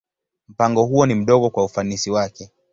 [0.47, 2.49] Mpango huo ni mdogo kwa ufanisi wake.